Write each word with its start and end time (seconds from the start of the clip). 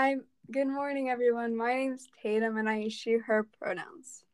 I'm 0.00 0.24
good 0.50 0.66
morning, 0.66 1.10
everyone. 1.10 1.54
My 1.54 1.74
name's 1.74 2.08
Tatum, 2.22 2.56
and 2.56 2.66
I 2.66 2.78
use 2.78 2.94
she/her 2.94 3.46
pronouns. 3.58 4.24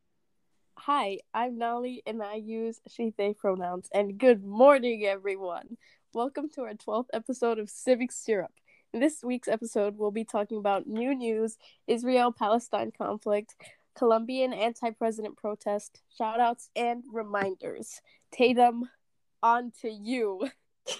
Hi, 0.76 1.18
I'm 1.34 1.58
Nolly, 1.58 2.04
and 2.06 2.22
I 2.22 2.34
use 2.34 2.80
she/they 2.86 3.34
pronouns. 3.34 3.88
And 3.92 4.16
good 4.16 4.44
morning, 4.44 5.04
everyone. 5.04 5.76
Welcome 6.14 6.50
to 6.50 6.60
our 6.60 6.74
12th 6.74 7.08
episode 7.12 7.58
of 7.58 7.68
Civic 7.68 8.12
Syrup. 8.12 8.52
In 8.92 9.00
this 9.00 9.24
week's 9.24 9.48
episode, 9.48 9.98
we'll 9.98 10.12
be 10.12 10.22
talking 10.22 10.58
about 10.58 10.86
new 10.86 11.12
news, 11.12 11.56
Israel 11.88 12.30
Palestine 12.30 12.92
conflict, 12.96 13.56
Colombian 13.96 14.52
anti 14.52 14.90
president 14.90 15.36
protest, 15.36 16.00
shoutouts, 16.16 16.68
and 16.76 17.02
reminders. 17.12 18.00
Tatum, 18.30 18.88
on 19.42 19.72
to 19.80 19.90
you. 19.90 20.48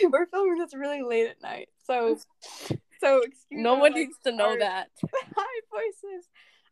We're 0.02 0.26
filming 0.28 0.56
this 0.56 0.74
really 0.74 1.02
late 1.02 1.28
at 1.28 1.42
night, 1.42 1.68
so 1.84 2.16
so 3.02 3.18
excuse. 3.18 3.62
No 3.62 3.74
one 3.74 3.94
needs 3.94 4.16
to 4.24 4.32
know 4.32 4.56
that. 4.58 4.90
high 5.36 5.60
voices. 5.70 6.28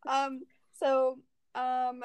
Um. 0.07 0.41
So 0.79 1.19
um. 1.55 2.03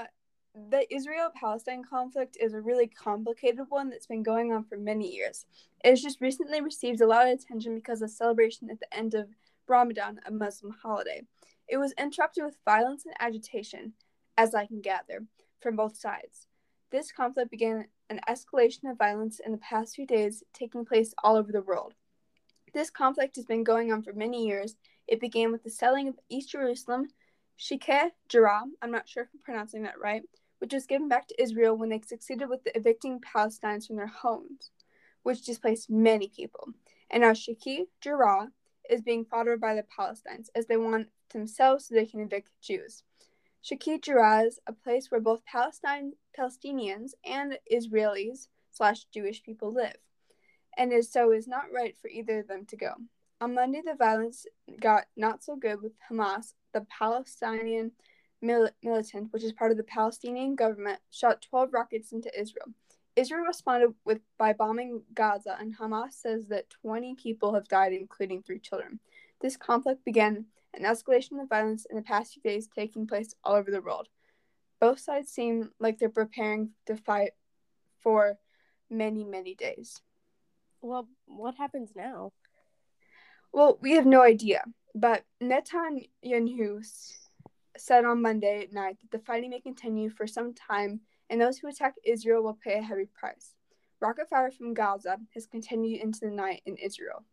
The 0.69 0.85
Israel 0.89 1.31
Palestine 1.37 1.83
conflict 1.83 2.37
is 2.39 2.53
a 2.53 2.61
really 2.61 2.87
complicated 2.87 3.65
one 3.67 3.89
that's 3.89 4.07
been 4.07 4.23
going 4.23 4.53
on 4.53 4.63
for 4.63 4.77
many 4.77 5.13
years. 5.13 5.45
It 5.83 5.89
has 5.89 6.01
just 6.01 6.21
recently 6.21 6.61
received 6.61 7.01
a 7.01 7.07
lot 7.07 7.27
of 7.27 7.33
attention 7.33 7.75
because 7.75 8.01
of 8.01 8.09
celebration 8.09 8.69
at 8.69 8.79
the 8.79 8.97
end 8.97 9.15
of 9.15 9.27
Ramadan, 9.67 10.21
a 10.25 10.31
Muslim 10.31 10.73
holiday. 10.81 11.23
It 11.67 11.75
was 11.75 11.93
interrupted 11.99 12.45
with 12.45 12.55
violence 12.63 13.05
and 13.05 13.15
agitation, 13.19 13.95
as 14.37 14.55
I 14.55 14.65
can 14.65 14.79
gather, 14.79 15.25
from 15.59 15.75
both 15.75 15.97
sides. 15.97 16.47
This 16.89 17.11
conflict 17.11 17.51
began 17.51 17.87
an 18.09 18.21
escalation 18.29 18.89
of 18.89 18.97
violence 18.97 19.41
in 19.45 19.51
the 19.51 19.57
past 19.57 19.95
few 19.95 20.05
days, 20.05 20.41
taking 20.53 20.85
place 20.85 21.13
all 21.23 21.35
over 21.35 21.51
the 21.51 21.61
world. 21.61 21.95
This 22.75 22.89
conflict 22.89 23.37
has 23.37 23.45
been 23.45 23.63
going 23.63 23.93
on 23.93 24.03
for 24.03 24.11
many 24.11 24.45
years. 24.45 24.75
It 25.07 25.21
began 25.21 25.49
with 25.53 25.63
the 25.63 25.69
selling 25.69 26.09
of 26.09 26.19
East 26.27 26.49
Jerusalem, 26.49 27.07
Sheikh 27.55 27.89
Jarrah, 28.27 28.63
I'm 28.81 28.91
not 28.91 29.07
sure 29.07 29.23
if 29.23 29.29
I'm 29.33 29.39
pronouncing 29.39 29.83
that 29.83 29.97
right, 29.97 30.23
which 30.59 30.73
was 30.73 30.85
given 30.85 31.07
back 31.07 31.25
to 31.29 31.41
Israel 31.41 31.77
when 31.77 31.87
they 31.87 32.01
succeeded 32.01 32.49
with 32.49 32.65
the 32.65 32.75
evicting 32.75 33.21
Palestinians 33.21 33.87
from 33.87 33.95
their 33.95 34.07
homes, 34.07 34.71
which 35.23 35.45
displaced 35.45 35.89
many 35.89 36.27
people. 36.27 36.73
And 37.09 37.21
now 37.21 37.31
Sheikh 37.31 37.87
Jarrah 38.01 38.49
is 38.89 39.01
being 39.01 39.23
fought 39.23 39.47
over 39.47 39.55
by 39.55 39.75
the 39.75 39.83
Palestinians 39.97 40.49
as 40.53 40.65
they 40.65 40.75
want 40.75 41.07
themselves 41.29 41.85
so 41.85 41.95
they 41.95 42.05
can 42.05 42.19
evict 42.19 42.51
Jews. 42.61 43.03
Sheikh 43.61 44.01
Jarrah 44.01 44.47
is 44.47 44.59
a 44.67 44.73
place 44.73 45.09
where 45.09 45.21
both 45.21 45.45
Palestine 45.45 46.11
Palestinians 46.37 47.11
and 47.23 47.57
Israelis 47.71 48.49
slash 48.69 49.05
Jewish 49.13 49.41
people 49.43 49.73
live, 49.73 49.95
and 50.77 50.91
is 50.91 51.11
so 51.11 51.31
is 51.31 51.47
not 51.47 51.71
right 51.73 51.95
for 52.01 52.07
either 52.07 52.39
of 52.39 52.47
them 52.47 52.65
to 52.67 52.77
go. 52.77 52.93
On 53.41 53.53
Monday, 53.53 53.81
the 53.85 53.95
violence 53.95 54.45
got 54.79 55.05
not 55.15 55.43
so 55.43 55.55
good 55.55 55.81
with 55.81 55.93
Hamas, 56.09 56.53
the 56.73 56.85
Palestinian 56.89 57.91
mil- 58.41 58.69
militant, 58.81 59.31
which 59.31 59.43
is 59.43 59.51
part 59.51 59.71
of 59.71 59.77
the 59.77 59.83
Palestinian 59.83 60.55
government, 60.55 60.99
shot 61.11 61.41
12 61.41 61.73
rockets 61.73 62.11
into 62.11 62.39
Israel. 62.39 62.67
Israel 63.15 63.45
responded 63.45 63.93
with 64.03 64.19
by 64.37 64.53
bombing 64.53 65.01
Gaza, 65.13 65.57
and 65.59 65.77
Hamas 65.77 66.13
says 66.13 66.47
that 66.47 66.69
20 66.81 67.15
people 67.15 67.53
have 67.53 67.67
died, 67.67 67.93
including 67.93 68.41
three 68.41 68.59
children. 68.59 68.99
This 69.41 69.57
conflict 69.57 70.03
began 70.03 70.45
an 70.73 70.83
escalation 70.83 71.41
of 71.41 71.49
violence 71.49 71.85
in 71.89 71.95
the 71.95 72.01
past 72.01 72.33
few 72.33 72.41
days, 72.41 72.67
taking 72.67 73.07
place 73.07 73.33
all 73.43 73.55
over 73.55 73.71
the 73.71 73.81
world. 73.81 74.07
Both 74.79 74.99
sides 74.99 75.31
seem 75.31 75.71
like 75.79 75.97
they're 75.97 76.09
preparing 76.09 76.71
to 76.87 76.97
fight 76.97 77.31
for 78.01 78.37
many, 78.89 79.23
many 79.23 79.55
days. 79.55 80.01
Well, 80.85 81.07
what 81.25 81.55
happens 81.55 81.93
now? 81.95 82.31
Well, 83.51 83.79
we 83.81 83.93
have 83.93 84.05
no 84.05 84.21
idea, 84.21 84.63
but 84.93 85.23
Netanyahu 85.41 86.85
said 87.75 88.05
on 88.05 88.21
Monday 88.21 88.67
night 88.71 88.97
that 89.01 89.09
the 89.09 89.25
fighting 89.25 89.49
may 89.49 89.61
continue 89.61 90.11
for 90.11 90.27
some 90.27 90.53
time 90.53 90.99
and 91.27 91.41
those 91.41 91.57
who 91.57 91.67
attack 91.69 91.95
Israel 92.03 92.43
will 92.43 92.59
pay 92.63 92.77
a 92.77 92.83
heavy 92.83 93.07
price. 93.19 93.55
Rocket 93.99 94.29
fire 94.29 94.51
from 94.51 94.75
Gaza 94.75 95.17
has 95.33 95.47
continued 95.47 96.01
into 96.01 96.19
the 96.19 96.29
night 96.29 96.61
in 96.67 96.77
Israel. 96.77 97.25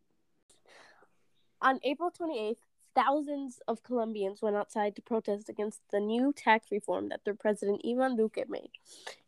On 1.60 1.78
April 1.82 2.10
28th, 2.10 2.56
thousands 2.94 3.60
of 3.68 3.82
Colombians 3.82 4.40
went 4.40 4.56
outside 4.56 4.96
to 4.96 5.02
protest 5.02 5.50
against 5.50 5.80
the 5.90 6.00
new 6.00 6.32
tax 6.32 6.68
reform 6.70 7.10
that 7.10 7.20
their 7.26 7.34
president 7.34 7.82
Ivan 7.86 8.16
Duque 8.16 8.48
made. 8.48 8.70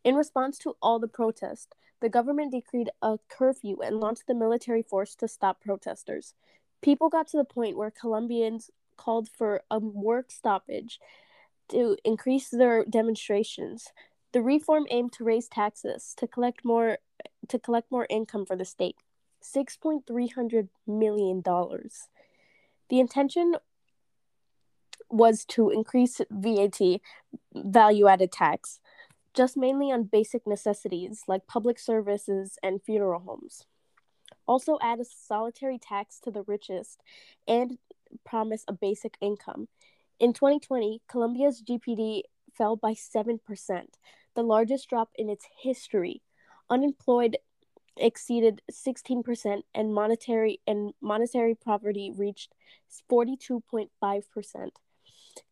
In 0.03 0.15
response 0.15 0.57
to 0.59 0.75
all 0.81 0.97
the 0.97 1.07
protests, 1.07 1.75
the 2.05 2.09
government 2.09 2.51
decreed 2.51 2.91
a 3.01 3.17
curfew 3.29 3.81
and 3.81 3.99
launched 3.99 4.27
the 4.27 4.35
military 4.35 4.83
force 4.83 5.15
to 5.15 5.27
stop 5.27 5.59
protesters. 5.59 6.35
People 6.83 7.09
got 7.09 7.27
to 7.29 7.37
the 7.37 7.43
point 7.43 7.75
where 7.75 7.89
Colombians 7.89 8.69
called 8.95 9.27
for 9.27 9.63
a 9.71 9.79
work 9.79 10.29
stoppage 10.29 10.99
to 11.69 11.97
increase 12.05 12.49
their 12.49 12.85
demonstrations. 12.85 13.87
The 14.33 14.43
reform 14.43 14.85
aimed 14.91 15.13
to 15.13 15.23
raise 15.23 15.47
taxes 15.47 16.13
to 16.17 16.27
collect 16.27 16.63
more 16.63 16.99
to 17.47 17.57
collect 17.57 17.91
more 17.91 18.05
income 18.07 18.45
for 18.45 18.55
the 18.55 18.65
state. 18.65 18.97
Six 19.41 19.75
point 19.75 20.05
three 20.05 20.27
hundred 20.27 20.69
million 20.85 21.41
dollars. 21.41 22.07
The 22.89 22.99
intention 22.99 23.55
was 25.09 25.43
to 25.45 25.71
increase 25.71 26.21
VAT, 26.29 26.79
value 27.55 28.07
added 28.07 28.31
tax, 28.31 28.79
just 29.35 29.57
mainly 29.57 29.91
on 29.91 30.03
basic 30.03 30.47
necessities 30.47 31.23
like 31.27 31.47
public 31.47 31.77
services 31.77 32.57
and 32.63 32.81
funeral 32.81 33.21
homes. 33.21 33.65
Also, 34.47 34.77
add 34.81 34.99
a 34.99 35.05
solitary 35.05 35.77
tax 35.77 36.19
to 36.19 36.31
the 36.31 36.43
richest 36.43 37.01
and 37.47 37.77
promise 38.23 38.63
a 38.67 38.73
basic 38.73 39.17
income. 39.21 39.67
In 40.19 40.33
2020, 40.33 41.01
Colombia's 41.09 41.61
GPD 41.61 42.21
fell 42.57 42.75
by 42.75 42.93
7%, 42.93 43.39
the 44.35 44.43
largest 44.43 44.89
drop 44.89 45.09
in 45.15 45.29
its 45.29 45.45
history. 45.61 46.21
Unemployed 46.69 47.37
exceeded 47.97 48.61
16% 48.71 49.61
and 49.73 49.93
monetary 49.93 50.59
and 50.67 50.93
monetary 51.01 51.55
poverty 51.55 52.11
reached 52.15 52.53
42.5%. 53.11 54.69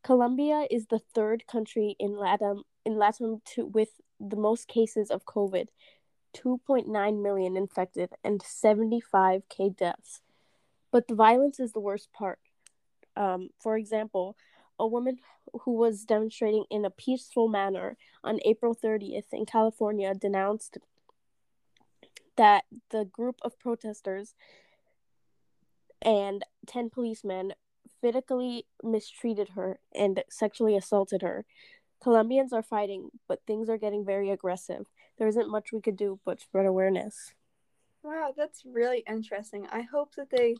Colombia 0.04 0.68
is 0.72 0.88
the 0.88 1.00
third 1.00 1.46
country 1.48 1.96
in 2.00 2.18
Latin 2.18 2.64
in 2.86 2.98
Latin 2.98 3.42
to, 3.54 3.66
with 3.66 4.02
the 4.20 4.36
most 4.36 4.68
cases 4.68 5.10
of 5.10 5.26
COVID, 5.26 5.68
2.9 6.36 7.22
million 7.22 7.58
infected 7.58 8.10
and 8.24 8.42
75k 8.42 9.76
deaths. 9.78 10.22
But 10.92 11.08
the 11.08 11.16
violence 11.16 11.60
is 11.60 11.74
the 11.74 11.80
worst 11.80 12.12
part. 12.14 12.40
Um, 13.16 13.50
for 13.60 13.78
example, 13.78 14.36
a 14.80 14.88
woman 14.88 15.18
who 15.62 15.72
was 15.74 16.04
demonstrating 16.04 16.66
in 16.70 16.86
a 16.86 16.90
peaceful 16.90 17.48
manner 17.48 17.98
on 18.24 18.40
April 18.46 18.76
30th 18.76 19.32
in 19.32 19.46
California 19.46 20.14
denounced 20.14 20.78
that 22.36 22.66
the 22.90 23.06
group 23.06 23.36
of 23.44 23.60
protesters 23.60 24.34
and 26.02 26.44
10 26.68 26.90
policemen 26.90 27.54
physically 28.02 28.66
mistreated 28.84 29.50
her 29.50 29.80
and 29.96 30.24
sexually 30.30 30.76
assaulted 30.76 31.22
her. 31.22 31.46
Colombians 32.04 32.52
are 32.52 32.62
fighting, 32.62 33.10
but 33.30 33.40
things 33.48 33.70
are 33.70 33.78
getting 33.78 34.04
very 34.04 34.30
aggressive. 34.30 34.86
There 35.18 35.28
isn't 35.28 35.50
much 35.50 35.72
we 35.72 35.80
could 35.80 35.96
do 35.96 36.20
but 36.26 36.42
spread 36.42 36.66
awareness. 36.66 37.34
Wow, 38.04 38.34
that's 38.36 38.64
really 38.66 39.06
interesting. 39.10 39.68
I 39.72 39.82
hope 39.82 40.16
that 40.16 40.30
they 40.30 40.56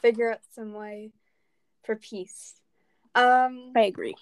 figure 0.00 0.32
out 0.32 0.40
some 0.52 0.72
way 0.72 1.12
for 1.84 1.94
peace. 1.94 2.54
Um, 3.14 3.72
I 3.76 3.82
agree. 3.82 4.16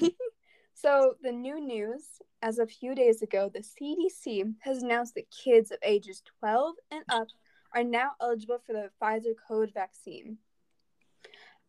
so 0.74 1.14
the 1.22 1.32
new 1.32 1.60
news, 1.60 2.04
as 2.40 2.60
of 2.60 2.68
a 2.68 2.72
few 2.72 2.94
days 2.94 3.22
ago, 3.22 3.50
the 3.52 3.64
CDC 3.64 4.54
has 4.60 4.84
announced 4.84 5.16
that 5.16 5.30
kids 5.30 5.72
of 5.72 5.78
ages 5.82 6.22
12 6.38 6.76
and 6.92 7.02
up 7.08 7.26
are 7.74 7.82
now 7.82 8.12
eligible 8.20 8.60
for 8.64 8.74
the 8.74 8.90
Pfizer 9.02 9.34
COVID 9.50 9.74
vaccine. 9.74 10.38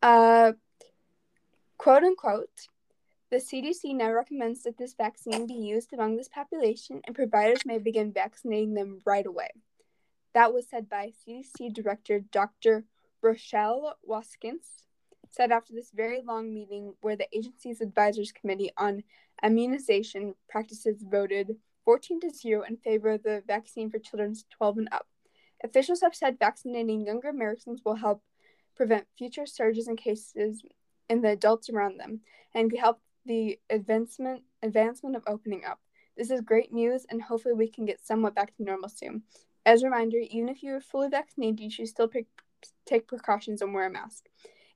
Uh, 0.00 0.52
quote 1.76 2.04
unquote, 2.04 2.68
the 3.32 3.38
CDC 3.38 3.96
now 3.96 4.12
recommends 4.12 4.62
that 4.62 4.76
this 4.76 4.92
vaccine 4.92 5.46
be 5.46 5.54
used 5.54 5.94
among 5.94 6.16
this 6.16 6.28
population 6.28 7.00
and 7.06 7.16
providers 7.16 7.64
may 7.64 7.78
begin 7.78 8.12
vaccinating 8.12 8.74
them 8.74 8.98
right 9.06 9.24
away. 9.24 9.48
That 10.34 10.52
was 10.52 10.68
said 10.68 10.90
by 10.90 11.12
CDC 11.26 11.72
Director 11.72 12.20
Dr. 12.20 12.84
Rochelle 13.22 13.96
Waskins, 14.06 14.84
said 15.30 15.50
after 15.50 15.72
this 15.72 15.90
very 15.94 16.20
long 16.20 16.52
meeting 16.52 16.92
where 17.00 17.16
the 17.16 17.26
agency's 17.34 17.80
advisors 17.80 18.32
committee 18.32 18.70
on 18.76 19.02
immunization 19.42 20.34
practices 20.50 21.02
voted 21.02 21.56
14 21.86 22.20
to 22.20 22.28
0 22.28 22.64
in 22.68 22.76
favor 22.76 23.12
of 23.12 23.22
the 23.22 23.42
vaccine 23.46 23.90
for 23.90 23.98
children 23.98 24.36
12 24.50 24.76
and 24.76 24.88
up. 24.92 25.06
Officials 25.64 26.02
have 26.02 26.14
said 26.14 26.38
vaccinating 26.38 27.06
younger 27.06 27.30
Americans 27.30 27.80
will 27.82 27.94
help 27.94 28.22
prevent 28.76 29.06
future 29.16 29.46
surges 29.46 29.88
in 29.88 29.96
cases 29.96 30.62
in 31.08 31.22
the 31.22 31.30
adults 31.30 31.70
around 31.70 31.98
them 31.98 32.20
and 32.54 32.70
help 32.78 33.00
the 33.26 33.58
advancement 33.70 34.42
advancement 34.62 35.16
of 35.16 35.22
opening 35.26 35.64
up. 35.64 35.80
This 36.16 36.30
is 36.30 36.40
great 36.40 36.72
news 36.72 37.06
and 37.08 37.22
hopefully 37.22 37.54
we 37.54 37.68
can 37.68 37.84
get 37.84 38.04
somewhat 38.04 38.34
back 38.34 38.54
to 38.56 38.62
normal 38.62 38.88
soon. 38.88 39.22
As 39.64 39.82
a 39.82 39.86
reminder, 39.86 40.18
even 40.18 40.48
if 40.48 40.62
you 40.62 40.74
are 40.74 40.80
fully 40.80 41.08
vaccinated, 41.08 41.60
you 41.60 41.70
should 41.70 41.88
still 41.88 42.08
pre- 42.08 42.26
take 42.84 43.08
precautions 43.08 43.62
and 43.62 43.72
wear 43.72 43.86
a 43.86 43.90
mask. 43.90 44.28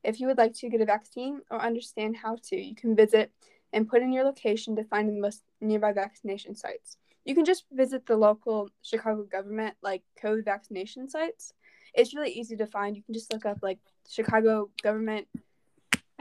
If 0.02 0.20
you 0.20 0.28
would 0.28 0.38
like 0.38 0.54
to 0.54 0.69
get 0.69 0.81
a 0.81 0.87
vaccine 0.87 1.40
or 1.50 1.60
understand 1.60 2.16
how 2.16 2.37
to, 2.44 2.56
you 2.56 2.75
can 2.75 2.94
visit 2.94 3.32
and 3.72 3.88
put 3.88 4.02
in 4.02 4.12
your 4.12 4.25
location 4.25 4.76
to 4.76 4.84
find 4.84 5.08
the 5.08 5.20
most 5.20 5.42
nearby 5.60 5.92
vaccination 5.92 6.54
sites. 6.54 6.96
You 7.25 7.34
can 7.34 7.44
just 7.44 7.64
visit 7.72 8.06
the 8.06 8.16
local 8.16 8.70
Chicago 8.82 9.25
government 9.25 9.75
like 9.82 10.02
COVID 10.22 10.44
vaccination 10.44 11.08
sites. 11.08 11.52
It's 11.92 12.14
really 12.14 12.31
easy 12.31 12.56
to 12.56 12.66
find. 12.66 12.96
You 12.96 13.02
can 13.02 13.14
just 13.14 13.32
look 13.32 13.44
up 13.44 13.58
like 13.62 13.81
Chicago 14.08 14.70
government 14.82 15.26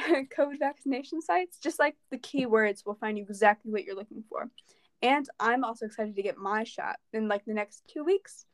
COVID 0.38 0.60
vaccination 0.60 1.22
sites. 1.22 1.58
Just 1.58 1.80
like 1.80 1.96
the 2.12 2.18
keywords 2.18 2.86
will 2.86 2.96
find 2.96 3.18
you 3.18 3.26
exactly 3.28 3.72
what 3.72 3.84
you're 3.84 3.96
looking 3.96 4.24
for. 4.30 4.50
And 5.02 5.28
I'm 5.40 5.64
also 5.64 5.86
excited 5.86 6.16
to 6.16 6.24
get 6.24 6.38
my 6.38 6.64
shot 6.64 6.98
in 7.14 7.28
like 7.28 7.46
the 7.46 7.54
next 7.54 7.84
two 7.88 8.04
weeks 8.04 8.46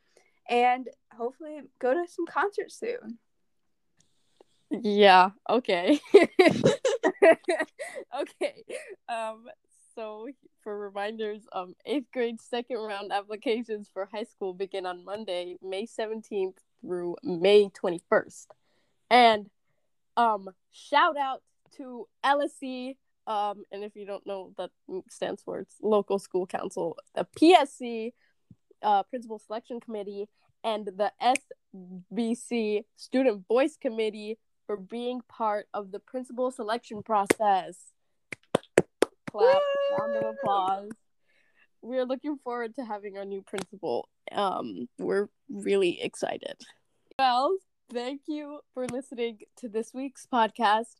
and 0.48 0.88
hopefully 1.16 1.60
go 1.78 1.94
to 1.94 2.04
some 2.10 2.26
concerts 2.26 2.78
soon. 2.78 3.18
Yeah, 4.70 5.30
okay. 5.48 6.00
okay. 8.20 8.64
Um 9.08 9.46
so 9.94 10.28
for 10.62 10.78
reminders, 10.78 11.42
um 11.52 11.74
eighth 11.86 12.10
grade 12.12 12.40
second 12.40 12.78
round 12.78 13.12
applications 13.12 13.88
for 13.92 14.08
high 14.10 14.24
school 14.24 14.54
begin 14.54 14.86
on 14.86 15.04
Monday, 15.04 15.56
May 15.62 15.86
17th 15.86 16.56
through 16.80 17.16
May 17.22 17.68
21st. 17.68 18.46
And 19.10 19.50
um 20.16 20.48
shout 20.70 21.16
out 21.16 21.42
to 21.76 22.06
LSC 22.24 22.96
um 23.26 23.62
and 23.70 23.84
if 23.84 23.94
you 23.94 24.04
don't 24.06 24.26
know 24.26 24.52
that 24.58 24.70
stands 25.08 25.42
for 25.42 25.60
it's 25.60 25.76
local 25.82 26.18
school 26.18 26.46
council, 26.46 26.96
the 27.14 27.26
PSC 27.38 28.12
uh, 28.82 29.02
principal 29.04 29.38
selection 29.38 29.80
committee 29.80 30.28
and 30.64 30.86
the 30.86 31.12
SBC 32.14 32.84
student 32.96 33.46
voice 33.48 33.76
committee 33.80 34.38
for 34.66 34.76
being 34.76 35.20
part 35.28 35.66
of 35.74 35.90
the 35.90 35.98
principal 35.98 36.50
selection 36.50 37.02
process. 37.02 37.76
Clap, 39.30 39.62
round 39.98 40.16
of 40.16 40.34
applause. 40.34 40.90
We're 41.80 42.04
looking 42.04 42.38
forward 42.44 42.74
to 42.76 42.84
having 42.84 43.18
our 43.18 43.24
new 43.24 43.42
principal. 43.42 44.08
Um, 44.30 44.88
we're 44.98 45.28
really 45.48 46.00
excited. 46.00 46.56
Well, 47.18 47.56
thank 47.92 48.22
you 48.26 48.60
for 48.74 48.86
listening 48.86 49.38
to 49.56 49.68
this 49.68 49.92
week's 49.92 50.26
podcast. 50.32 50.96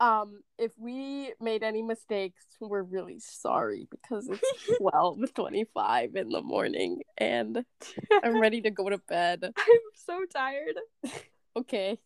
Um, 0.00 0.40
if 0.58 0.72
we 0.78 1.32
made 1.40 1.62
any 1.62 1.82
mistakes, 1.82 2.44
we're 2.60 2.82
really 2.82 3.18
sorry 3.20 3.86
because 3.90 4.28
it's 4.28 4.78
twelve 4.78 5.18
twenty-five 5.34 6.16
in 6.16 6.30
the 6.30 6.42
morning 6.42 7.02
and 7.18 7.64
I'm 8.22 8.40
ready 8.40 8.62
to 8.62 8.70
go 8.70 8.88
to 8.88 8.98
bed. 8.98 9.44
I'm 9.56 9.80
so 9.94 10.24
tired. 10.32 10.76
Okay. 11.56 11.98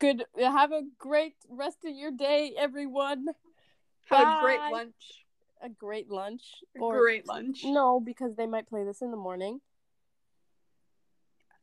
Good. 0.00 0.24
Have 0.36 0.72
a 0.72 0.82
great 0.98 1.36
rest 1.48 1.78
of 1.86 1.94
your 1.94 2.10
day, 2.10 2.52
everyone. 2.58 3.26
Have 4.10 4.26
a 4.26 4.40
great 4.42 4.60
lunch. 4.72 4.94
A 5.62 5.68
great 5.68 6.10
lunch. 6.10 6.42
A 6.74 6.80
great 6.80 7.28
lunch. 7.28 7.60
No, 7.64 8.00
because 8.00 8.34
they 8.34 8.48
might 8.48 8.68
play 8.68 8.82
this 8.82 9.00
in 9.00 9.12
the 9.12 9.16
morning. 9.16 9.60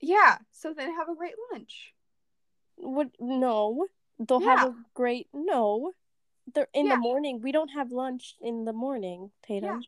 Yeah. 0.02 0.38
So 0.52 0.74
then 0.74 0.94
have 0.96 1.10
a 1.10 1.16
great 1.16 1.36
lunch. 1.52 1.94
What? 2.78 3.10
No, 3.20 3.88
they'll 4.20 4.40
have 4.42 4.64
a 4.64 4.76
great. 4.94 5.28
No, 5.34 5.94
they're 6.54 6.68
in 6.74 6.86
Yeah. 6.88 6.96
the 6.96 7.02
morning. 7.02 7.42
We 7.42 7.52
don't 7.52 7.70
have 7.70 7.92
lunch 7.92 8.36
in 8.42 8.66
the 8.66 8.74
morning, 8.74 9.32
Tatum. 9.46 9.82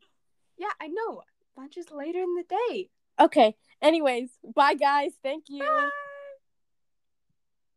Yeah, 0.56 0.72
I 0.80 0.88
know. 0.88 1.22
Lunch 1.56 1.76
is 1.76 1.90
later 1.90 2.20
in 2.20 2.34
the 2.34 2.44
day. 2.44 2.90
Okay. 3.20 3.56
Anyways, 3.82 4.30
bye 4.54 4.74
guys. 4.74 5.12
Thank 5.22 5.44
you. 5.48 5.60
Bye. 5.60 5.90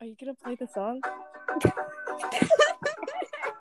Are 0.01 0.05
you 0.07 0.15
gonna 0.19 0.33
play 0.33 0.55
the 0.55 0.67
song? 0.67 1.01